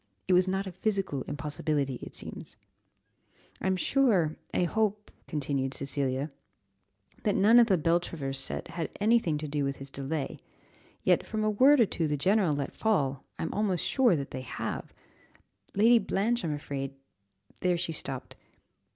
[0.27, 2.57] "It was not a physical impossibility, it seems."
[3.61, 6.31] "I'm sure I hope," continued Cecilia,
[7.21, 10.39] "that none of the Beltravers' set had any thing to do with his delay,
[11.03, 14.41] yet from a word or two the general let fall, I'm almost sure that they
[14.41, 14.91] have
[15.75, 16.95] Lady Blanche, I'm afraid."
[17.61, 18.35] There she stopped.